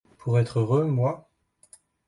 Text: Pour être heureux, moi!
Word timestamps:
Pour 0.17 0.39
être 0.39 0.57
heureux, 0.61 0.85
moi! 0.85 1.29